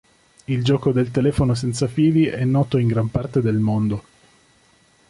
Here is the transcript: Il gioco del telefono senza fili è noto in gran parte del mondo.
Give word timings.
Il 0.45 0.63
gioco 0.63 0.91
del 0.91 1.11
telefono 1.11 1.53
senza 1.53 1.85
fili 1.87 2.25
è 2.25 2.43
noto 2.43 2.79
in 2.79 2.87
gran 2.87 3.11
parte 3.11 3.39
del 3.39 3.57
mondo. 3.57 4.03